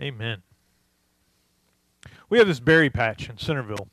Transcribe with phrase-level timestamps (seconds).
[0.00, 0.42] Amen.
[2.28, 3.88] We have this berry patch in Centerville.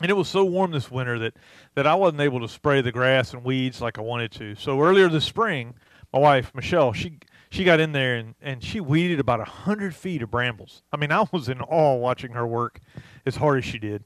[0.00, 1.34] And it was so warm this winter that,
[1.74, 4.54] that I wasn't able to spray the grass and weeds like I wanted to.
[4.54, 5.74] So earlier this spring,
[6.12, 7.18] my wife, Michelle, she
[7.50, 10.82] she got in there and, and she weeded about a hundred feet of brambles.
[10.92, 12.80] I mean, I was in awe watching her work
[13.26, 14.04] as hard as she did.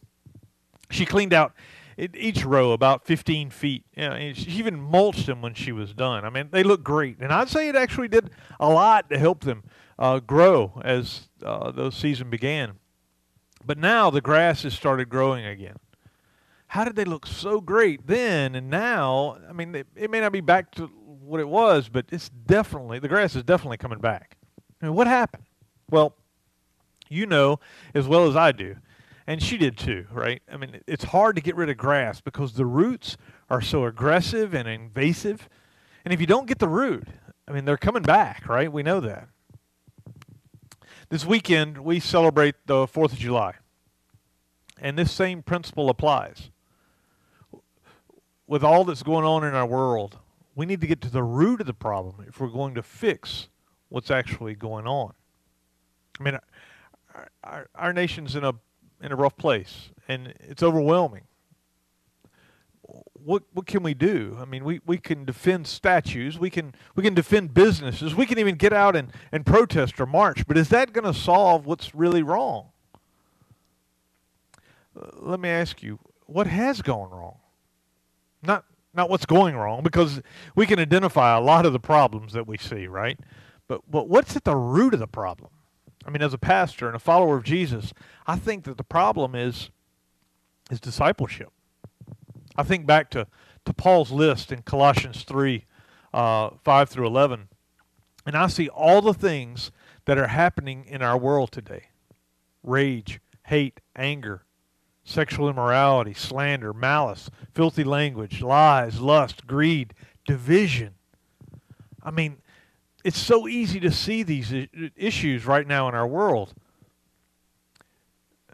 [0.90, 1.52] She cleaned out
[1.98, 3.84] each row about 15 feet.
[3.96, 6.24] You know, she even mulched them when she was done.
[6.24, 9.44] I mean, they look great, and I'd say it actually did a lot to help
[9.44, 9.62] them
[10.02, 12.72] uh, grow as uh, the season began.
[13.64, 15.76] But now the grass has started growing again.
[16.66, 19.38] How did they look so great then and now?
[19.48, 22.98] I mean, it, it may not be back to what it was, but it's definitely
[22.98, 24.36] the grass is definitely coming back.
[24.80, 25.44] I mean, what happened?
[25.88, 26.16] Well,
[27.08, 27.60] you know
[27.94, 28.74] as well as I do,
[29.28, 30.42] and she did too, right?
[30.50, 33.16] I mean, it's hard to get rid of grass because the roots
[33.48, 35.48] are so aggressive and invasive,
[36.04, 37.06] and if you don't get the root,
[37.46, 38.72] I mean, they're coming back, right?
[38.72, 39.28] We know that.
[41.12, 43.56] This weekend we celebrate the Fourth of July,
[44.80, 46.48] and this same principle applies.
[48.46, 50.20] With all that's going on in our world,
[50.54, 53.50] we need to get to the root of the problem if we're going to fix
[53.90, 55.12] what's actually going on.
[56.18, 56.38] I mean,
[57.14, 58.54] our, our, our nation's in a
[59.02, 61.24] in a rough place, and it's overwhelming.
[63.24, 64.36] What what can we do?
[64.40, 68.38] I mean, we, we can defend statues, we can we can defend businesses, we can
[68.38, 70.46] even get out and, and protest or march.
[70.46, 72.68] But is that going to solve what's really wrong?
[75.00, 77.38] Uh, let me ask you, what has gone wrong?
[78.42, 80.20] Not not what's going wrong, because
[80.54, 83.18] we can identify a lot of the problems that we see, right?
[83.68, 85.50] But, but what's at the root of the problem?
[86.04, 87.94] I mean, as a pastor and a follower of Jesus,
[88.26, 89.70] I think that the problem is,
[90.70, 91.50] is discipleship.
[92.56, 93.26] I think back to,
[93.64, 95.64] to Paul's list in Colossians 3
[96.12, 97.48] uh, 5 through 11,
[98.26, 99.70] and I see all the things
[100.04, 101.86] that are happening in our world today
[102.62, 104.44] rage, hate, anger,
[105.04, 109.94] sexual immorality, slander, malice, filthy language, lies, lust, greed,
[110.26, 110.94] division.
[112.02, 112.38] I mean,
[113.04, 114.52] it's so easy to see these
[114.96, 116.54] issues right now in our world.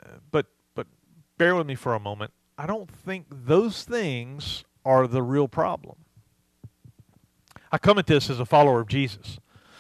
[0.00, 0.86] Uh, but but
[1.36, 2.32] bear with me for a moment.
[2.58, 5.94] I don't think those things are the real problem.
[7.70, 9.38] I come at this as a follower of Jesus,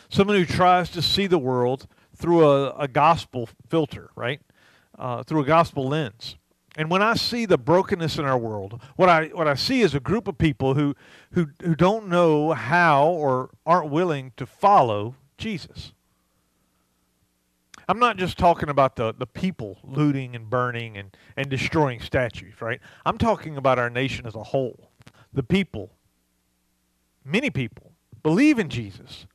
[0.08, 4.40] someone who tries to see the world through a, a gospel filter, right?
[4.96, 6.36] Uh, through a gospel lens.
[6.76, 9.96] And when I see the brokenness in our world, what I what I see is
[9.96, 10.94] a group of people who
[11.32, 15.92] who who don't know how or aren't willing to follow Jesus.
[17.88, 22.60] I'm not just talking about the, the people looting and burning and, and destroying statues,
[22.60, 22.80] right?
[23.06, 24.90] I'm talking about our nation as a whole.
[25.32, 25.90] The people,
[27.24, 29.26] many people, believe in Jesus.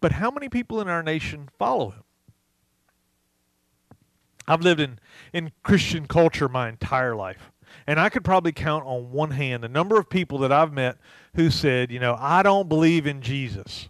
[0.00, 2.02] But how many people in our nation follow him?
[4.48, 4.98] I've lived in,
[5.32, 7.52] in Christian culture my entire life.
[7.86, 10.98] And I could probably count on one hand the number of people that I've met
[11.34, 13.88] who said, you know, I don't believe in Jesus.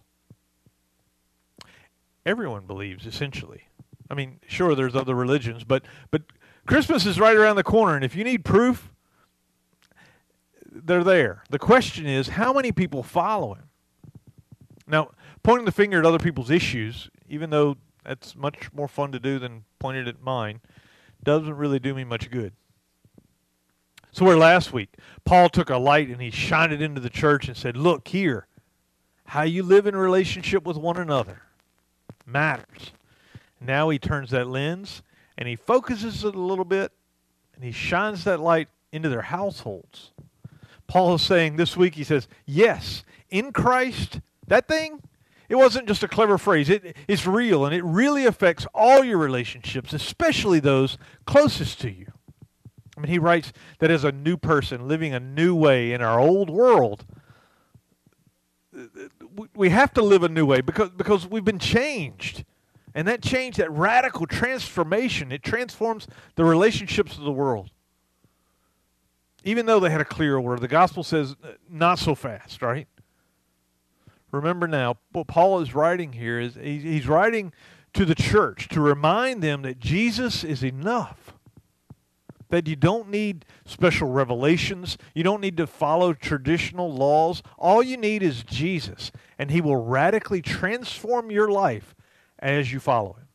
[2.25, 3.63] Everyone believes, essentially.
[4.09, 6.23] I mean, sure, there's other religions, but, but
[6.65, 8.93] Christmas is right around the corner, and if you need proof,
[10.71, 11.43] they're there.
[11.49, 13.69] The question is, how many people follow him?
[14.87, 15.11] Now,
[15.43, 19.39] pointing the finger at other people's issues, even though that's much more fun to do
[19.39, 20.61] than pointed at mine.
[21.23, 22.53] Doesn't really do me much good.
[24.11, 24.95] So where last week,
[25.25, 28.47] Paul took a light and he shined it into the church and said, Look here,
[29.27, 31.41] how you live in relationship with one another
[32.25, 32.91] matters.
[33.59, 35.01] Now he turns that lens
[35.37, 36.91] and he focuses it a little bit
[37.55, 40.11] and he shines that light into their households.
[40.87, 45.01] Paul is saying this week, he says, Yes, in Christ, that thing,
[45.49, 46.69] it wasn't just a clever phrase.
[46.69, 52.07] It, it's real, and it really affects all your relationships, especially those closest to you.
[52.97, 56.19] I mean, he writes that as a new person living a new way in our
[56.19, 57.05] old world,
[59.55, 62.43] we have to live a new way because, because we've been changed.
[62.95, 67.71] And that change, that radical transformation, it transforms the relationships of the world.
[69.43, 72.87] Even though they had a clear order, the gospel says uh, not so fast, right?
[74.31, 77.53] remember now, what Paul is writing here is he's writing
[77.93, 81.32] to the church to remind them that Jesus is enough.
[82.53, 84.99] That you don't need special revelations.
[85.15, 87.41] You don't need to follow traditional laws.
[87.57, 91.95] All you need is Jesus, and he will radically transform your life
[92.37, 93.27] as you follow him.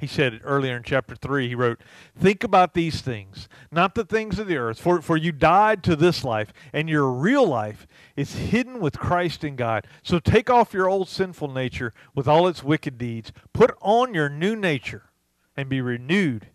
[0.00, 1.80] he said earlier in chapter 3, he wrote,
[2.16, 5.96] Think about these things, not the things of the earth, for, for you died to
[5.96, 9.84] this life, and your real life is hidden with Christ in God.
[10.04, 14.28] So take off your old sinful nature with all its wicked deeds, put on your
[14.28, 15.10] new nature,
[15.56, 16.46] and be renewed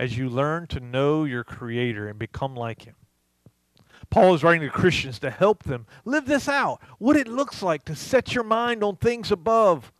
[0.00, 2.94] as you learn to know your Creator and become like Him.
[4.08, 7.84] Paul is writing to Christians to help them live this out, what it looks like
[7.84, 9.92] to set your mind on things above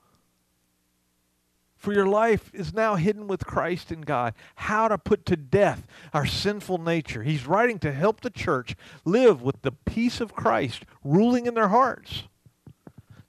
[1.76, 4.34] for your life is now hidden with Christ in God.
[4.54, 7.22] How to put to death our sinful nature.
[7.22, 11.68] He's writing to help the church live with the peace of Christ ruling in their
[11.68, 12.24] hearts.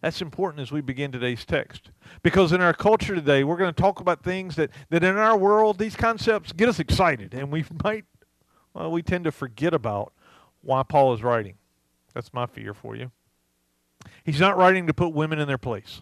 [0.01, 1.91] That's important as we begin today's text.
[2.23, 5.37] Because in our culture today, we're going to talk about things that, that in our
[5.37, 7.33] world, these concepts get us excited.
[7.33, 8.05] And we might,
[8.73, 10.13] well, we tend to forget about
[10.61, 11.55] why Paul is writing.
[12.13, 13.11] That's my fear for you.
[14.23, 16.01] He's not writing to put women in their place.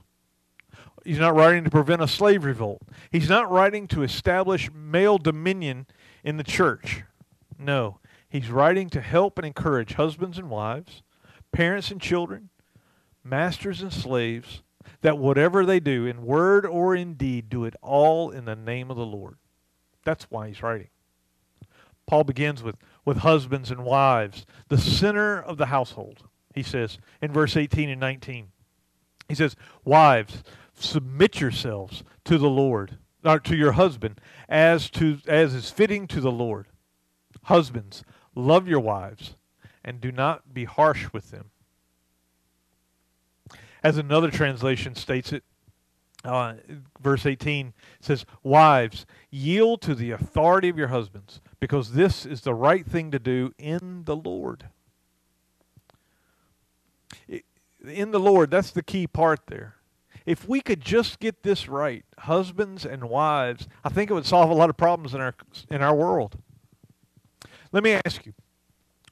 [1.04, 2.82] He's not writing to prevent a slave revolt.
[3.12, 5.88] He's not writing to establish male dominion
[6.24, 7.04] in the church.
[7.58, 8.00] No.
[8.30, 11.04] He's writing to help and encourage husbands and wives,
[11.52, 12.50] parents and children,
[13.24, 14.64] masters and slaves,
[15.02, 18.90] that whatever they do, in word or in deed, do it all in the name
[18.90, 19.38] of the Lord.
[20.04, 20.90] That's why he's writing.
[22.08, 22.76] Paul begins with,
[23.06, 26.24] with husbands and wives, the center of the household,
[26.56, 28.48] he says in verse 18 and 19.
[29.28, 29.56] He says,
[29.86, 30.44] Wives,
[30.74, 36.20] submit yourselves to the Lord, or to your husband, as to as is fitting to
[36.20, 36.68] the Lord.
[37.44, 38.04] Husbands,
[38.36, 39.36] love your wives,
[39.84, 41.52] and do not be harsh with them.
[43.84, 45.44] As another translation states it,
[46.26, 46.56] uh,
[47.00, 52.54] verse 18 says, Wives, yield to the authority of your husbands, because this is the
[52.54, 54.66] right thing to do in the Lord.
[57.88, 59.80] In the Lord, that's the key part there
[60.30, 64.52] if we could just get this right, husbands and wives, I think it would solve
[64.52, 65.34] a lot of problems in our
[65.72, 66.38] in our world.
[67.72, 68.34] Let me ask you,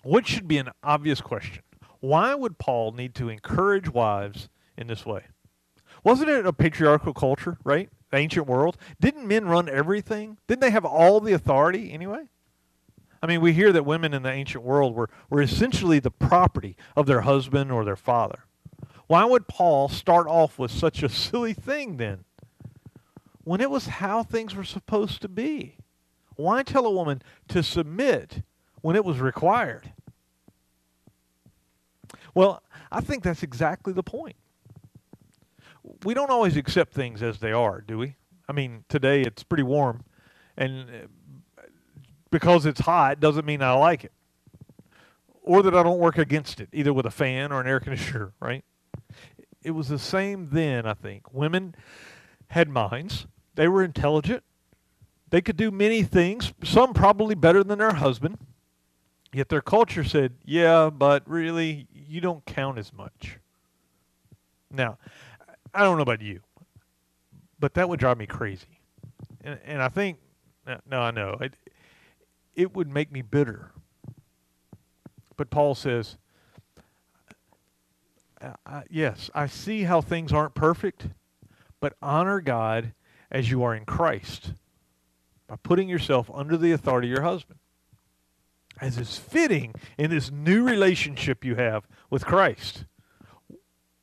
[0.04, 1.64] what should be an obvious question?
[2.02, 5.24] Why would Paul need to encourage wives in this way?
[6.04, 7.90] Wasn't it a patriarchal culture, right?
[8.12, 8.78] The ancient world.
[9.00, 10.38] Didn't men run everything?
[10.48, 12.30] Didn't they have all the authority anyway?
[13.22, 16.78] I mean, we hear that women in the ancient world were, were essentially the property
[16.96, 18.44] of their husband or their father.
[19.08, 22.26] Why would Paul start off with such a silly thing then?
[23.44, 25.78] When it was how things were supposed to be.
[26.36, 28.44] Why tell a woman to submit
[28.82, 29.94] when it was required?
[32.36, 34.36] Well, I think that's exactly the point.
[36.04, 38.16] We don't always accept things as they are, do we?
[38.48, 40.04] I mean, today it's pretty warm,
[40.56, 41.62] and uh,
[42.32, 44.12] because it's hot doesn't mean I like it.
[45.42, 48.34] Or that I don't work against it, either with a fan or an air conditioner,
[48.40, 48.64] right?
[49.68, 51.34] it was the same then, I think.
[51.34, 51.76] Women
[52.48, 53.28] had minds.
[53.56, 54.44] They were intelligent.
[55.30, 58.38] They could do many things, some probably better than their husband.
[59.34, 63.40] Yet their culture said, yeah, but really, you don't count as much.
[64.72, 64.98] Now,
[65.78, 66.40] I don't know about you,
[67.60, 68.80] but that would drive me crazy.
[69.42, 70.18] And, and I think,
[70.90, 71.54] no, I know, it,
[72.56, 73.72] it would make me bitter.
[75.36, 76.18] But Paul says,
[78.90, 81.10] yes, I see how things aren't perfect,
[81.80, 82.94] but honor God
[83.30, 84.54] as you are in Christ
[85.46, 87.60] by putting yourself under the authority of your husband,
[88.82, 92.86] as is fitting in this new relationship you have with Christ.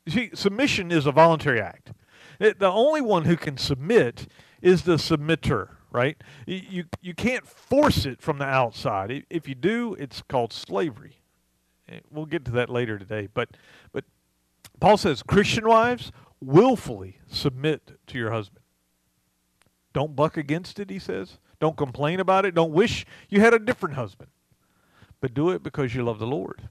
[0.09, 1.93] See, submission is a voluntary act.
[2.39, 4.27] It, the only one who can submit
[4.61, 6.17] is the submitter, right?
[6.47, 9.25] You, you can't force it from the outside.
[9.31, 11.23] If you do, it's called slavery.
[11.89, 13.29] Eh, we'll get to that later today.
[13.33, 13.51] But,
[13.93, 14.05] but
[14.81, 18.65] Paul says, Christian wives, willfully submit to your husband.
[19.93, 21.39] Don't buck against it, he says.
[21.61, 22.55] Don't complain about it.
[22.55, 24.31] Don't wish you had a different husband.
[25.21, 26.63] But do it because you love the Lord.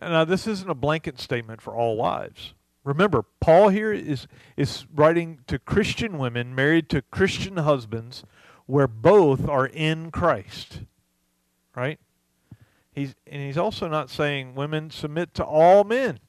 [0.00, 2.54] Now, uh, this isn't a blanket statement for all wives.
[2.84, 8.22] Remember, Paul here is, is writing to Christian women married to Christian husbands
[8.66, 10.82] where both are in Christ.
[11.74, 11.98] Right?
[12.94, 16.20] He's, and he's also not saying women submit to all men.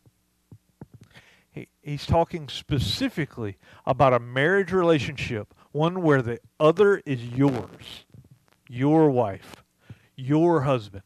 [1.51, 8.05] He, he's talking specifically about a marriage relationship, one where the other is yours,
[8.67, 9.63] your wife,
[10.15, 11.03] your husband.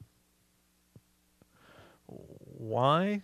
[2.62, 3.24] Why?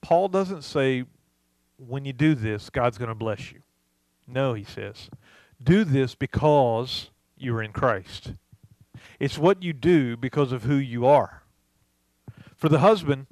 [0.00, 1.04] Paul doesn't say,
[1.76, 3.58] when you do this, God's going to bless you.
[4.28, 5.10] No, he says,
[5.60, 8.34] do this because you're in Christ.
[9.18, 11.42] It's what you do because of who you are.
[12.54, 13.26] For the husband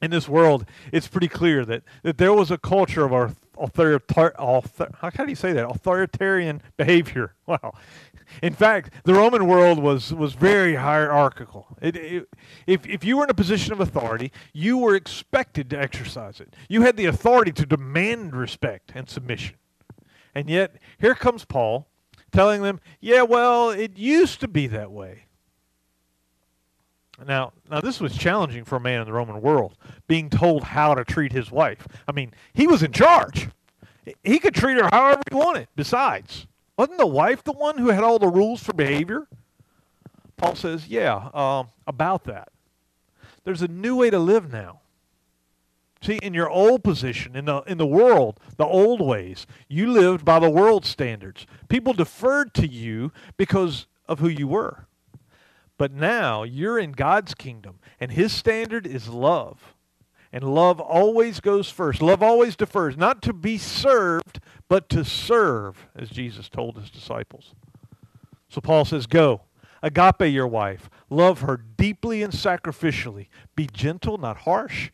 [0.00, 4.00] in this world, it's pretty clear that, that there was a culture of author,
[4.38, 5.68] author, how do you say that?
[5.68, 7.34] Authoritarian behavior.
[7.46, 7.74] Wow.
[8.42, 11.66] In fact, the Roman world was, was very hierarchical.
[11.80, 12.28] It, it,
[12.66, 16.54] if, if you were in a position of authority, you were expected to exercise it.
[16.68, 19.56] You had the authority to demand respect and submission.
[20.34, 21.88] And yet, here comes Paul
[22.32, 25.24] telling them, yeah, well, it used to be that way.
[27.26, 29.76] Now, now this was challenging for a man in the Roman world,
[30.08, 31.86] being told how to treat his wife.
[32.08, 33.48] I mean, he was in charge.
[34.24, 35.68] He could treat her however he wanted.
[35.76, 36.46] Besides,
[36.80, 39.28] wasn't the wife the one who had all the rules for behavior?
[40.38, 42.48] Paul says, yeah, uh, about that.
[43.44, 44.80] There's a new way to live now.
[46.00, 50.24] See, in your old position, in the, in the world, the old ways, you lived
[50.24, 51.46] by the world standards.
[51.68, 54.86] People deferred to you because of who you were.
[55.76, 59.74] But now you're in God's kingdom, and His standard is love.
[60.32, 62.00] And love always goes first.
[62.00, 67.54] Love always defers, not to be served, but to serve, as Jesus told his disciples.
[68.48, 69.42] So Paul says, Go,
[69.82, 73.26] agape your wife, love her deeply and sacrificially.
[73.56, 74.92] Be gentle, not harsh.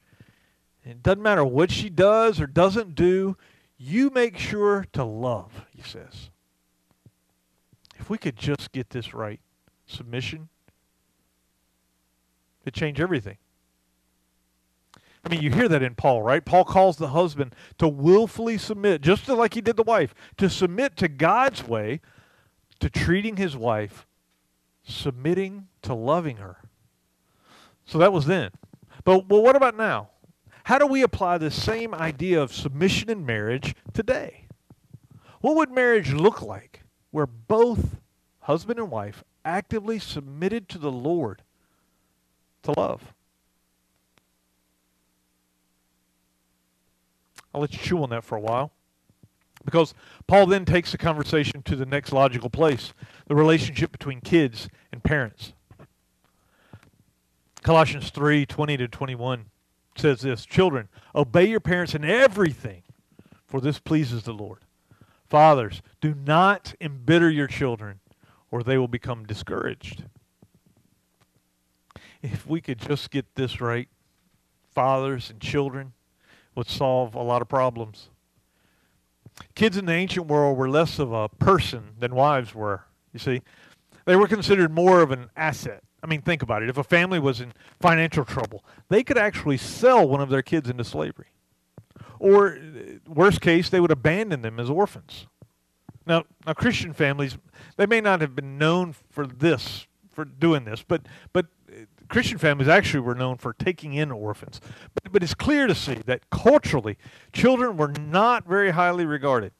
[0.82, 3.36] It doesn't matter what she does or doesn't do,
[3.76, 6.30] you make sure to love, he says.
[7.98, 9.40] If we could just get this right
[9.84, 10.48] submission,
[12.64, 13.36] it changed everything.
[15.26, 16.44] I mean, you hear that in Paul, right?
[16.44, 20.96] Paul calls the husband to willfully submit, just like he did the wife, to submit
[20.98, 22.00] to God's way,
[22.78, 24.06] to treating his wife,
[24.84, 26.58] submitting to loving her.
[27.84, 28.52] So that was then.
[29.02, 30.10] But well, what about now?
[30.64, 34.46] How do we apply the same idea of submission in marriage today?
[35.40, 37.96] What would marriage look like where both
[38.46, 41.42] husband and wife actively submitted to the Lord
[42.62, 43.14] to love.
[47.56, 48.70] I'll let you chew on that for a while.
[49.64, 49.94] Because
[50.26, 52.92] Paul then takes the conversation to the next logical place
[53.26, 55.54] the relationship between kids and parents.
[57.62, 59.46] Colossians 3 20 to 21
[59.96, 62.82] says this Children, obey your parents in everything,
[63.46, 64.58] for this pleases the Lord.
[65.28, 68.00] Fathers, do not embitter your children,
[68.50, 70.04] or they will become discouraged
[72.22, 73.88] if we could just get this right,
[74.74, 75.92] fathers and children
[76.56, 78.08] would solve a lot of problems.
[79.54, 83.42] Kids in the ancient world were less of a person than wives were, you see.
[84.06, 85.82] They were considered more of an asset.
[86.02, 86.68] I mean, think about it.
[86.68, 90.70] If a family was in financial trouble, they could actually sell one of their kids
[90.70, 91.26] into slavery.
[92.18, 92.58] Or,
[93.06, 95.26] worst case, they would abandon them as orphans.
[96.06, 97.36] Now, now Christian families,
[97.76, 101.46] they may not have been known for this, for doing this, but, but
[102.08, 104.60] Christian families actually were known for taking in orphans.
[104.94, 106.98] But, but it's clear to see that culturally,
[107.32, 109.52] children were not very highly regarded.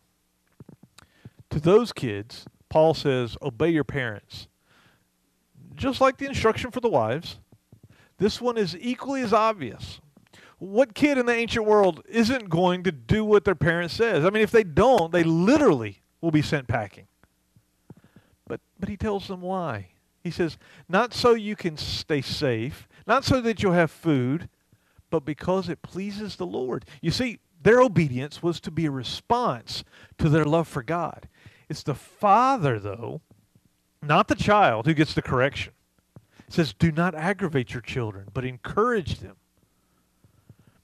[1.50, 4.48] To those kids, Paul says, obey your parents.
[5.74, 7.38] Just like the instruction for the wives,
[8.18, 10.00] this one is equally as obvious.
[10.58, 14.24] What kid in the ancient world isn't going to do what their parent says?
[14.24, 17.08] I mean, if they don't, they literally will be sent packing.
[18.48, 19.88] But, but he tells them why.
[20.26, 24.48] He says, not so you can stay safe, not so that you'll have food,
[25.08, 26.84] but because it pleases the Lord.
[27.00, 29.84] You see, their obedience was to be a response
[30.18, 31.28] to their love for God.
[31.68, 33.20] It's the father, though,
[34.02, 35.72] not the child, who gets the correction.
[36.48, 39.36] It says, do not aggravate your children, but encourage them.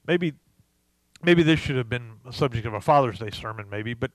[0.07, 0.35] Maybe
[1.21, 4.11] maybe this should have been a subject of a Father's Day sermon, maybe, but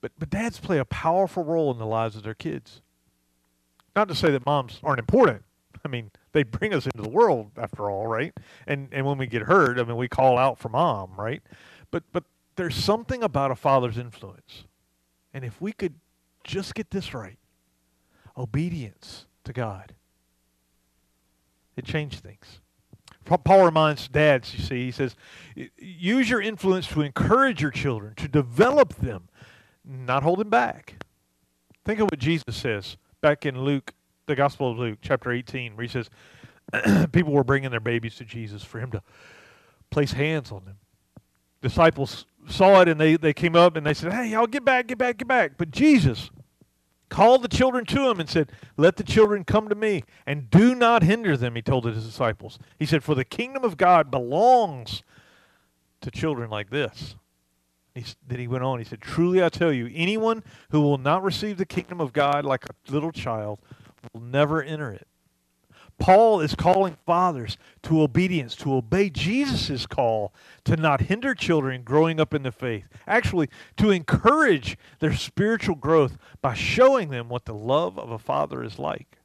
[0.00, 2.80] but but dads play a powerful role in the lives of their kids.
[3.98, 5.42] Not to say that moms aren't important.
[5.84, 8.32] I mean, they bring us into the world after all, right?
[8.64, 11.42] And and when we get hurt, I mean, we call out for mom, right?
[11.90, 12.22] But but
[12.54, 14.66] there's something about a father's influence.
[15.34, 15.94] And if we could
[16.44, 17.38] just get this right,
[18.36, 19.96] obedience to God,
[21.76, 22.60] it changed things.
[23.24, 25.16] Paul reminds dads, you see, he says,
[25.76, 29.28] use your influence to encourage your children, to develop them,
[29.84, 31.04] not hold them back.
[31.84, 33.94] Think of what Jesus says back in Luke,
[34.26, 36.10] the Gospel of Luke, chapter 18, where he says
[37.12, 39.02] people were bringing their babies to Jesus for him to
[39.90, 40.76] place hands on them.
[41.60, 44.86] Disciples saw it and they, they came up and they said, Hey, y'all get back,
[44.86, 45.52] get back, get back.
[45.56, 46.30] But Jesus
[47.08, 50.74] called the children to him and said, Let the children come to me and do
[50.74, 52.58] not hinder them, he told his disciples.
[52.78, 55.02] He said, For the kingdom of God belongs
[56.00, 57.16] to children like this.
[57.98, 58.78] He, then he went on.
[58.78, 62.44] He said, Truly I tell you, anyone who will not receive the kingdom of God
[62.44, 63.60] like a little child
[64.12, 65.06] will never enter it.
[65.98, 70.32] Paul is calling fathers to obedience, to obey Jesus' call
[70.64, 72.84] to not hinder children growing up in the faith.
[73.06, 78.62] Actually, to encourage their spiritual growth by showing them what the love of a father
[78.62, 79.18] is like.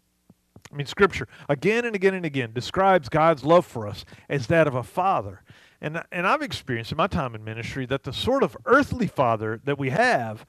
[0.71, 4.65] I mean, Scripture, again and again and again, describes God's love for us as that
[4.65, 5.43] of a father.
[5.83, 9.59] And, and I've experienced in my time in ministry that the sort of earthly father
[9.65, 10.45] that we have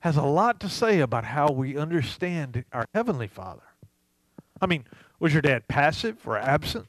[0.00, 3.60] has a lot to say about how we understand our heavenly father.
[4.58, 4.84] I mean,
[5.18, 6.86] was your dad passive or absent?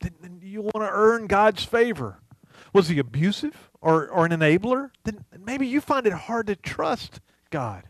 [0.00, 2.18] Then you want to earn God's favor.
[2.74, 4.90] Was he abusive or, or an enabler?
[5.04, 7.84] Then maybe you find it hard to trust God.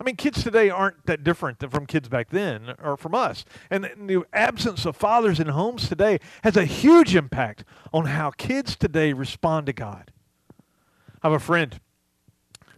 [0.00, 3.44] I mean, kids today aren't that different from kids back then or from us.
[3.68, 8.76] And the absence of fathers in homes today has a huge impact on how kids
[8.76, 10.12] today respond to God.
[11.20, 11.80] I have a friend,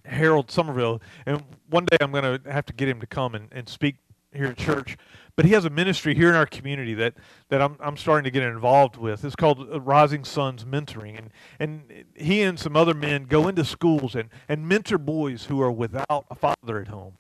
[0.07, 3.49] Harold Somerville, and one day I'm going to have to get him to come and,
[3.53, 3.97] and speak
[4.33, 4.97] here at church.
[5.37, 7.15] But he has a ministry here in our community that,
[7.49, 9.25] that I'm, I'm starting to get involved with.
[9.25, 11.19] It's called uh, Rising Sons Mentoring.
[11.19, 15.61] And, and he and some other men go into schools and, and mentor boys who
[15.63, 17.15] are without a father at home.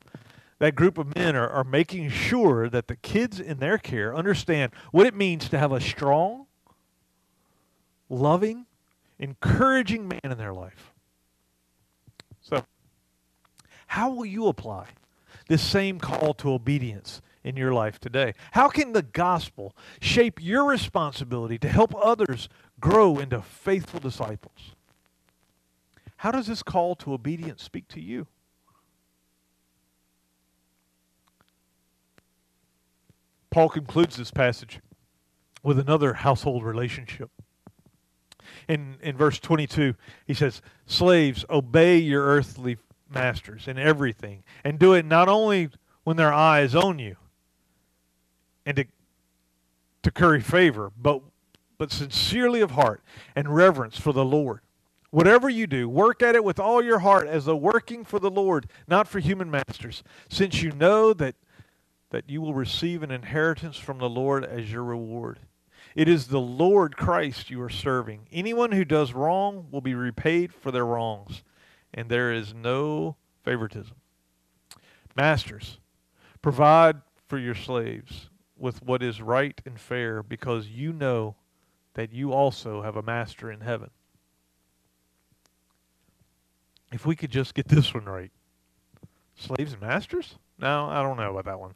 [0.59, 4.73] That group of men are, are making sure that the kids in their care understand
[4.93, 6.47] what it means to have a strong,
[8.11, 8.67] loving,
[9.19, 10.93] encouraging man in their life.
[12.43, 12.67] So,
[13.87, 14.89] how will you apply
[15.51, 18.35] this same call to obedience in your life today?
[18.53, 24.77] How can the gospel shape your responsibility to help others grow into faithful disciples?
[26.19, 28.29] How does this call to obedience speak to you?
[33.51, 34.79] Paul concludes this passage
[35.65, 37.29] with another household relationship.
[38.69, 39.97] In, in verse 22,
[40.29, 42.77] he says, Slaves, obey your earthly
[43.11, 45.71] masters in everything, and do it not only
[46.05, 47.17] when their eye is on you
[48.65, 48.85] and to,
[50.03, 51.23] to curry favor, but,
[51.79, 53.03] but sincerely of heart
[53.35, 54.61] and reverence for the Lord.
[55.11, 58.31] Whatever you do, work at it with all your heart as though working for the
[58.31, 61.35] Lord, not for human masters, since you know that,
[62.11, 65.41] that you will receive an inheritance from the Lord as your reward.
[65.97, 68.29] It is the Lord Christ you are serving.
[68.31, 71.43] Anyone who does wrong will be repaid for their wrongs
[71.93, 73.97] and there is no favoritism.
[75.17, 75.79] Masters,
[76.43, 81.37] provide for your slaves with what is right and fair because you know
[81.95, 83.91] that you also have a master in heaven.
[86.93, 88.31] If we could just get this one right.
[89.37, 90.37] Slaves and masters?
[90.59, 91.75] No, I don't know about that one.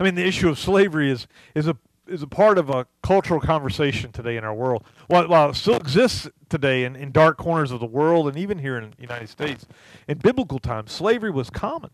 [0.00, 3.40] I mean, the issue of slavery is, is a is a part of a cultural
[3.40, 4.84] conversation today in our world.
[5.08, 8.58] While, while it still exists today in, in dark corners of the world and even
[8.58, 9.66] here in the United States,
[10.08, 11.90] in biblical times, slavery was common.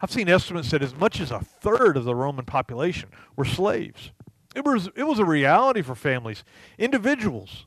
[0.00, 4.12] I've seen estimates that as much as a third of the Roman population were slaves.
[4.54, 6.44] It was, it was a reality for families.
[6.78, 7.66] Individuals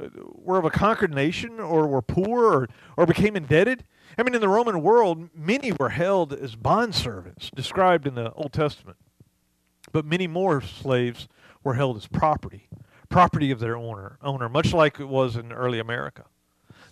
[0.00, 3.84] uh, were of a conquered nation or were poor or, or became indebted.
[4.18, 8.52] I mean, in the Roman world, many were held as bondservants, described in the Old
[8.52, 8.96] Testament.
[9.92, 11.28] But many more slaves
[11.62, 12.68] were held as property,
[13.08, 16.24] property of their owner, owner, much like it was in early America.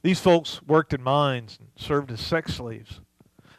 [0.03, 3.01] These folks worked in mines and served as sex slaves.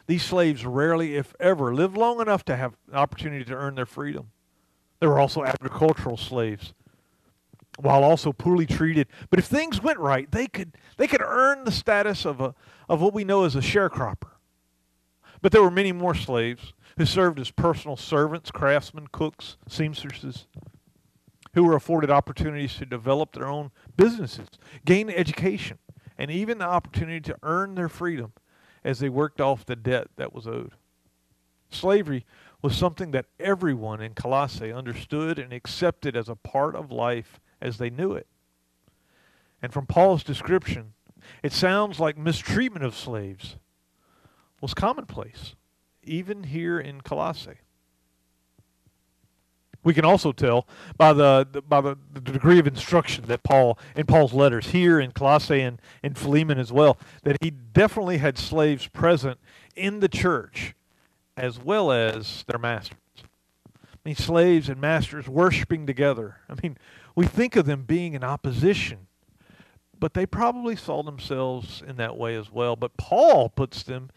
[0.06, 3.86] These slaves rarely, if ever, lived long enough to have an opportunity to earn their
[3.86, 4.30] freedom.
[4.98, 6.74] There were also agricultural slaves,
[7.78, 9.06] while also poorly treated.
[9.30, 12.54] But if things went right, they could they could earn the status of a
[12.88, 14.30] of what we know as a sharecropper.
[15.40, 20.46] But there were many more slaves who served as personal servants, craftsmen, cooks, seamstresses,
[21.54, 24.48] who were afforded opportunities to develop their own businesses,
[24.84, 25.78] gain education,
[26.18, 28.34] and even the opportunity to earn their freedom
[28.84, 30.72] as they worked off the debt that was owed.
[31.70, 32.26] Slavery
[32.60, 37.78] was something that everyone in Colossae understood and accepted as a part of life as
[37.78, 38.26] they knew it.
[39.62, 40.92] And from Paul's description,
[41.42, 43.56] it sounds like mistreatment of slaves
[44.60, 45.54] was commonplace
[46.04, 47.58] even here in Colossae.
[49.82, 50.66] We can also tell
[50.98, 55.12] by the, by the, the, degree of instruction that Paul in Paul's letters here in
[55.12, 59.38] Colossae and in Philemon as well that he definitely had slaves present
[59.74, 60.74] in the church
[61.36, 62.98] as well as their masters.
[63.16, 66.36] I mean, slaves and masters worshiping together.
[66.48, 66.76] I mean,
[67.14, 69.06] we think of them being in opposition,
[69.98, 72.76] but they probably saw themselves in that way as well.
[72.76, 74.10] But Paul puts them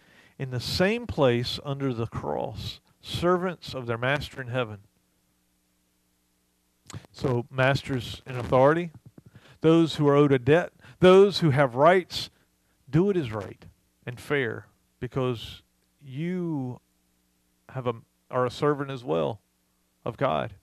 [0.43, 4.79] in the same place under the cross, servants of their master in heaven.
[7.13, 8.91] So, masters in authority,
[9.61, 12.29] those who are owed a debt, those who have rights,
[12.89, 13.65] do what is right
[14.05, 14.67] and fair
[14.99, 15.61] because
[16.01, 16.81] you
[17.69, 17.93] have a,
[18.29, 19.39] are a servant as well
[20.03, 20.55] of God.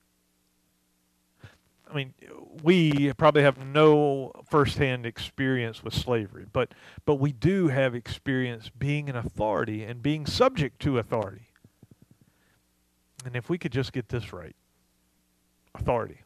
[1.90, 2.14] I mean,
[2.62, 6.72] we probably have no firsthand experience with slavery, but
[7.05, 11.48] but we do have experience being an authority and being subject to authority.
[13.24, 14.55] And if we could just get this right,
[15.74, 16.20] authority.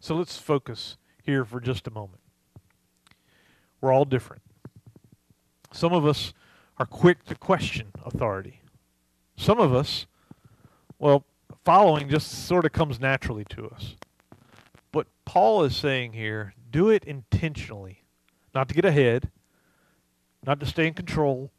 [0.00, 2.20] So let's focus here for just a moment.
[3.80, 4.42] We're all different.
[5.72, 6.32] Some of us
[6.78, 8.62] are quick to question authority.
[9.36, 10.06] Some of us,
[10.98, 11.24] well,
[11.68, 13.94] following just sort of comes naturally to us.
[14.90, 18.04] But Paul is saying here do it intentionally,
[18.54, 19.30] not to get ahead,
[20.46, 21.50] not to stay in control,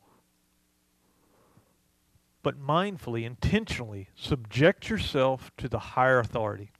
[2.41, 6.72] but mindfully, intentionally subject yourself to the higher authority.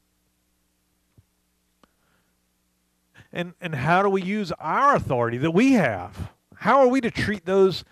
[3.32, 6.32] And, and how do we use our authority that we have?
[6.56, 7.84] How are we to treat those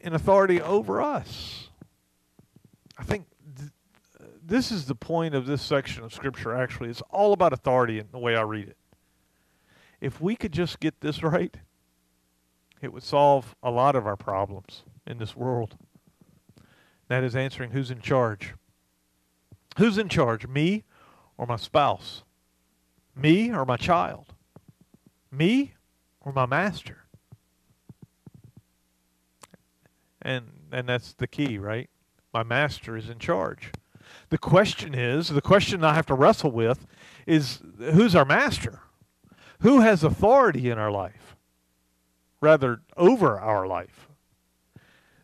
[0.00, 1.68] in authority over us?
[2.96, 3.33] I think th-
[4.46, 6.90] this is the point of this section of Scripture, actually.
[6.90, 8.76] It's all about authority in the way I read it.
[10.00, 11.56] If we could just get this right,
[12.82, 15.76] it would solve a lot of our problems in this world.
[17.08, 18.54] That is answering who's in charge.
[19.78, 20.84] Who's in charge, me
[21.38, 22.22] or my spouse?
[23.16, 24.34] Me or my child?
[25.30, 25.74] Me
[26.20, 26.98] or my master?
[30.20, 31.88] And and that's the key, right?
[32.32, 33.70] My master is in charge.
[34.30, 36.86] The question is, the question I have to wrestle with
[37.26, 38.80] is who's our master?
[39.60, 41.36] Who has authority in our life?
[42.40, 44.08] Rather over our life.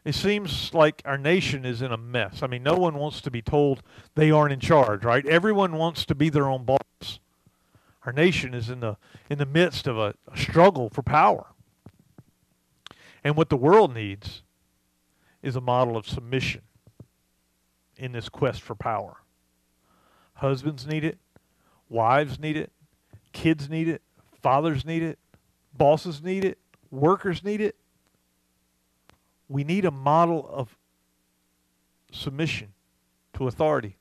[0.04, 2.42] It seems like our nation is in a mess.
[2.42, 3.82] I mean, no one wants to be told
[4.14, 5.26] they aren't in charge, right?
[5.26, 7.20] Everyone wants to be their own boss.
[8.06, 8.96] Our nation is in the
[9.28, 11.48] in the midst of a, a struggle for power.
[13.22, 14.42] And what the world needs
[15.42, 16.62] is a model of submission
[18.00, 19.18] in this quest for power.
[20.34, 21.18] Husbands need it,
[21.90, 22.72] wives need it,
[23.32, 24.00] kids need it,
[24.40, 25.18] fathers need it,
[25.76, 26.58] bosses need it,
[26.90, 27.76] workers need it.
[29.48, 30.76] We need a model of
[32.10, 32.72] submission
[33.34, 33.96] to authority.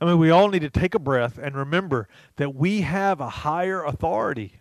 [0.00, 3.28] I mean, we all need to take a breath and remember that we have a
[3.28, 4.60] higher authority.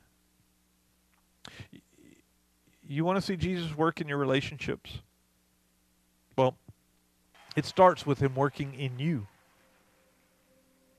[2.87, 4.99] You want to see Jesus work in your relationships?
[6.37, 6.55] Well,
[7.55, 9.27] it starts with Him working in you.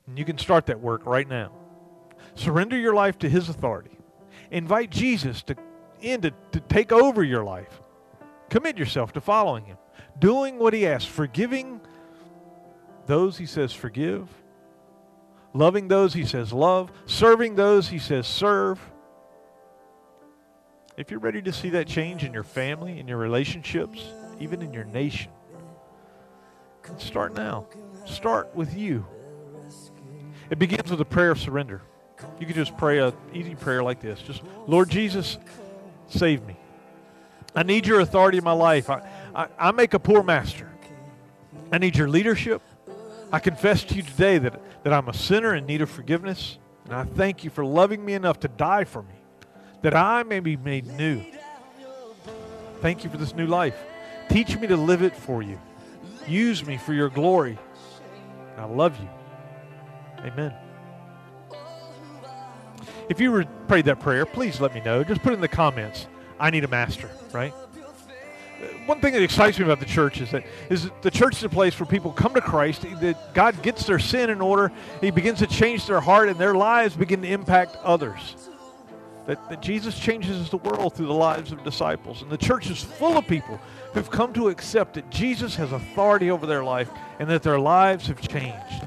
[0.07, 1.51] And you can start that work right now.
[2.35, 3.99] Surrender your life to His authority.
[4.51, 5.57] Invite Jesus to
[6.01, 7.81] in to, to take over your life.
[8.51, 9.79] Commit yourself to following Him,
[10.19, 11.81] doing what He asks, forgiving
[13.07, 14.29] those He says forgive,
[15.53, 18.79] loving those He says love, serving those He says serve.
[20.97, 24.05] If you're ready to see that change in your family, in your relationships,
[24.39, 25.33] even in your nation,
[26.99, 27.67] start now.
[28.07, 29.07] Start with you.
[30.51, 31.83] It begins with a prayer of surrender.
[32.39, 34.21] You can just pray a easy prayer like this.
[34.21, 35.39] Just, Lord Jesus,
[36.09, 36.57] save me.
[37.55, 38.91] I need your authority in my life.
[38.91, 40.71] I, I, I make a poor master.
[41.73, 42.63] I need your leadership.
[43.33, 46.59] I confess to you today that, that I'm a sinner in need of forgiveness.
[46.85, 49.15] And I thank you for loving me enough to die for me,
[49.83, 51.25] that I may be made new.
[52.81, 53.77] Thank you for this new life.
[54.29, 55.59] Teach me to live it for you.
[56.27, 57.59] Use me for your glory.
[58.57, 59.09] I love you.
[60.25, 60.55] Amen.
[63.09, 65.05] If you prayed that prayer, please let me know.
[65.05, 66.07] Just put it in the comments.
[66.41, 67.53] I need a master, right?
[67.53, 71.37] Uh, one thing that excites me about the church is that is that the church
[71.37, 72.83] is a place where people come to Christ.
[73.01, 74.73] That God gets their sin in order.
[75.01, 78.37] He begins to change their heart, and their lives begin to impact others.
[79.27, 82.83] That, that Jesus changes the world through the lives of disciples, and the church is
[82.83, 83.59] full of people
[83.95, 88.07] who've come to accept that Jesus has authority over their life and that their lives
[88.09, 88.85] have changed.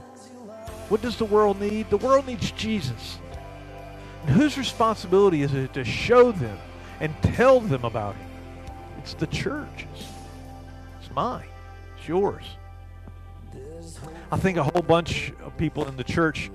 [0.89, 1.89] What does the world need?
[1.89, 3.17] The world needs Jesus.
[4.21, 6.58] And whose responsibility is it to show them
[7.00, 8.28] and tell them about him?
[9.00, 10.10] It's the church's.
[11.02, 11.47] It's mine.
[11.97, 12.43] It's yours.
[14.32, 16.52] I think a whole bunch of people in the church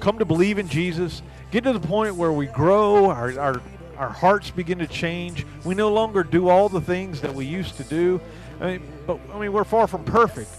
[0.00, 3.62] come to believe in Jesus, get to the point where we grow, our, our,
[3.96, 5.46] our hearts begin to change.
[5.64, 8.20] We no longer do all the things that we used to do.
[8.60, 10.50] I mean, but I mean, we're far from perfect.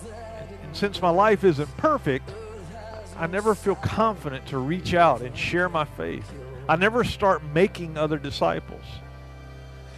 [0.63, 2.29] And since my life isn't perfect,
[3.15, 6.31] I never feel confident to reach out and share my faith.
[6.67, 8.83] I never start making other disciples.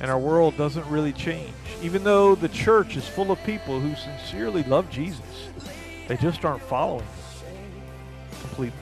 [0.01, 1.53] And our world doesn't really change.
[1.81, 5.49] Even though the church is full of people who sincerely love Jesus,
[6.09, 7.05] they just aren't following
[8.41, 8.79] completely.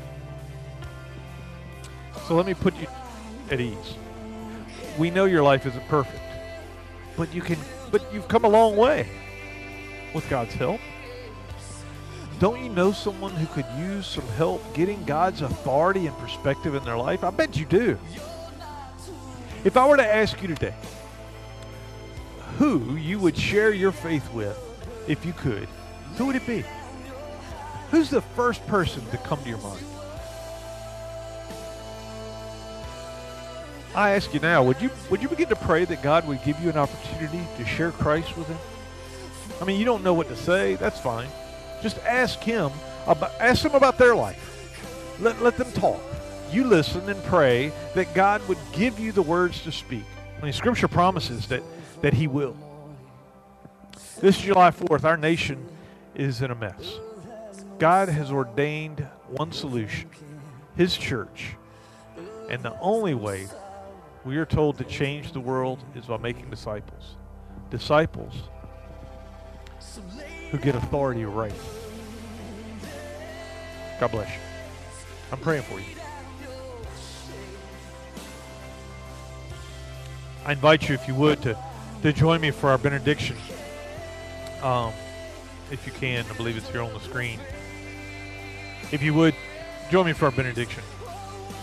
[2.25, 2.87] So let me put you
[3.51, 3.95] at ease.
[4.97, 6.23] We know your life isn't perfect,
[7.17, 7.57] but you can
[7.91, 9.09] but you've come a long way
[10.13, 10.79] with God's help.
[12.39, 16.83] don't you know someone who could use some help getting God's authority and perspective in
[16.85, 17.25] their life?
[17.25, 17.99] I bet you do.
[19.65, 20.75] If I were to ask you today
[22.57, 24.57] who you would share your faith with
[25.09, 25.67] if you could,
[26.15, 26.63] who would it be?
[27.91, 29.85] Who's the first person to come to your mind?
[33.95, 36.59] I ask you now, would you would you begin to pray that God would give
[36.59, 38.57] you an opportunity to share Christ with him?
[39.59, 41.27] I mean, you don't know what to say, that's fine.
[41.81, 42.71] Just ask him
[43.07, 44.53] about ask them about their life.
[45.19, 46.01] Let, let them talk.
[46.51, 50.05] You listen and pray that God would give you the words to speak.
[50.37, 51.63] I mean, Scripture promises that,
[52.01, 52.55] that he will.
[54.19, 55.65] This July 4th, our nation
[56.15, 56.99] is in a mess.
[57.79, 60.09] God has ordained one solution,
[60.75, 61.55] his church.
[62.49, 63.47] And the only way
[64.25, 67.15] we are told to change the world is by making disciples.
[67.69, 68.33] Disciples
[70.49, 71.53] who get authority right.
[73.99, 74.41] God bless you.
[75.31, 75.85] I'm praying for you.
[80.45, 81.57] I invite you, if you would, to,
[82.03, 83.35] to join me for our benediction.
[84.63, 84.93] Um,
[85.69, 87.39] if you can, I believe it's here on the screen.
[88.91, 89.35] If you would,
[89.89, 90.83] join me for our benediction.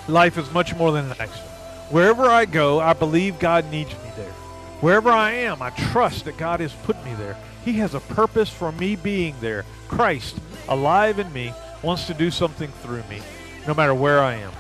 [0.09, 1.51] Life is much more than an accident.
[1.91, 4.33] Wherever I go, I believe God needs me there.
[4.81, 7.37] Wherever I am, I trust that God has put me there.
[7.65, 9.65] He has a purpose for me being there.
[9.89, 10.37] Christ,
[10.69, 13.21] alive in me, wants to do something through me,
[13.67, 14.53] no matter where I am.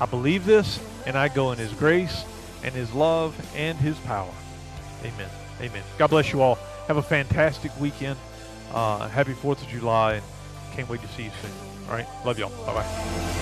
[0.00, 2.24] I believe this, and I go in His grace
[2.62, 4.32] and His love and His power.
[5.00, 5.30] Amen.
[5.60, 5.82] Amen.
[5.98, 6.56] God bless you all.
[6.88, 8.18] Have a fantastic weekend.
[8.72, 10.24] Uh, happy 4th of July, and
[10.74, 11.63] can't wait to see you soon.
[11.88, 12.06] All right.
[12.24, 12.50] Love y'all.
[12.66, 13.40] Bye bye.